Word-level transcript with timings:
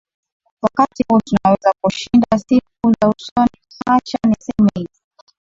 wakati 0.61 1.03
huu 1.09 1.19
tunaweza 1.19 1.73
kushinda 1.81 2.39
siku 2.47 2.91
za 3.01 3.09
usoni 3.09 3.61
hacha 3.87 4.17
niseme 4.27 4.69
hivi 4.75 4.99